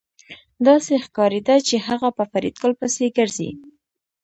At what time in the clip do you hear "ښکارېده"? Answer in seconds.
1.05-1.55